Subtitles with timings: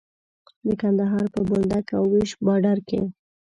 [0.67, 3.01] د کندهار په بولدک او ويش باډر کې.